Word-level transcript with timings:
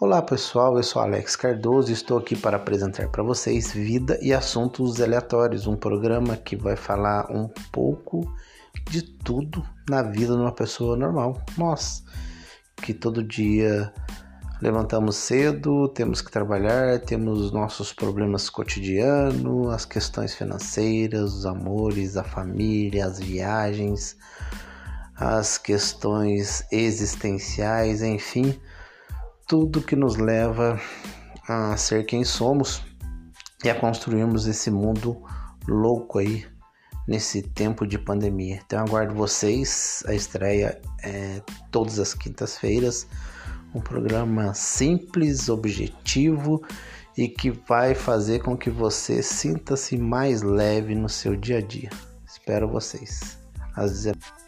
Olá 0.00 0.22
pessoal, 0.22 0.76
eu 0.76 0.82
sou 0.84 1.02
Alex 1.02 1.34
Cardoso 1.34 1.90
e 1.90 1.92
estou 1.92 2.18
aqui 2.18 2.36
para 2.36 2.56
apresentar 2.56 3.08
para 3.08 3.20
vocês 3.20 3.72
Vida 3.72 4.16
e 4.22 4.32
Assuntos 4.32 5.00
Aleatórios, 5.00 5.66
um 5.66 5.74
programa 5.74 6.36
que 6.36 6.54
vai 6.54 6.76
falar 6.76 7.28
um 7.32 7.48
pouco 7.72 8.32
de 8.88 9.02
tudo 9.02 9.60
na 9.90 10.00
vida 10.00 10.36
de 10.36 10.40
uma 10.40 10.52
pessoa 10.52 10.96
normal. 10.96 11.42
Nós 11.56 12.04
que 12.76 12.94
todo 12.94 13.24
dia 13.24 13.92
levantamos 14.62 15.16
cedo, 15.16 15.88
temos 15.88 16.22
que 16.22 16.30
trabalhar, 16.30 17.00
temos 17.00 17.50
nossos 17.50 17.92
problemas 17.92 18.48
cotidianos, 18.48 19.74
as 19.74 19.84
questões 19.84 20.32
financeiras, 20.32 21.34
os 21.34 21.44
amores, 21.44 22.16
a 22.16 22.22
família, 22.22 23.04
as 23.04 23.18
viagens, 23.18 24.16
as 25.16 25.58
questões 25.58 26.64
existenciais, 26.70 28.00
enfim 28.00 28.56
tudo 29.48 29.80
que 29.80 29.96
nos 29.96 30.16
leva 30.16 30.78
a 31.48 31.74
ser 31.78 32.04
quem 32.04 32.22
somos 32.22 32.82
e 33.64 33.70
a 33.70 33.74
construirmos 33.74 34.46
esse 34.46 34.70
mundo 34.70 35.20
louco 35.66 36.18
aí 36.18 36.44
nesse 37.06 37.40
tempo 37.40 37.86
de 37.86 37.98
pandemia. 37.98 38.60
Então 38.64 38.80
aguardo 38.80 39.14
vocês, 39.14 40.04
a 40.06 40.14
estreia 40.14 40.78
é 41.02 41.40
todas 41.70 41.98
as 41.98 42.12
quintas-feiras, 42.12 43.06
um 43.74 43.80
programa 43.80 44.52
simples, 44.52 45.48
objetivo 45.48 46.62
e 47.16 47.26
que 47.26 47.50
vai 47.50 47.94
fazer 47.94 48.40
com 48.40 48.56
que 48.56 48.68
você 48.68 49.22
sinta-se 49.22 49.96
mais 49.96 50.42
leve 50.42 50.94
no 50.94 51.08
seu 51.08 51.34
dia 51.34 51.58
a 51.58 51.62
dia. 51.62 51.90
Espero 52.26 52.68
vocês. 52.68 53.38
Às 53.74 53.92
19 53.92 54.47